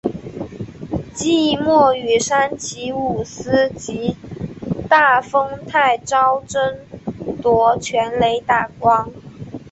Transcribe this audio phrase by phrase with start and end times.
[1.13, 4.17] 季末与山崎武司及
[4.89, 6.79] 大丰泰昭争
[7.43, 9.11] 夺全垒打王。